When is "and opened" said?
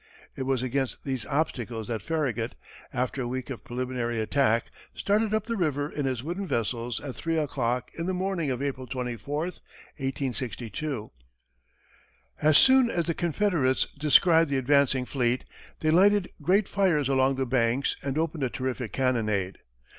18.01-18.41